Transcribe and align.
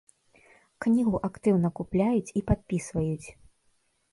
Кнігу 0.85 1.17
актыўна 1.29 1.69
купляюць 1.81 2.33
і 2.41 2.43
падпісваюць. 2.51 3.27